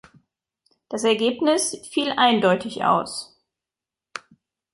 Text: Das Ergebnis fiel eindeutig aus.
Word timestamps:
Das 0.89 1.03
Ergebnis 1.03 1.77
fiel 1.93 2.09
eindeutig 2.11 2.83
aus. 2.83 3.37